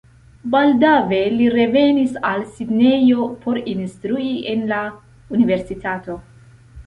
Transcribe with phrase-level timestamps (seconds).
[0.53, 4.79] Baldaŭe li revenis al Sidnejo por instrui en la
[5.37, 6.17] universitato.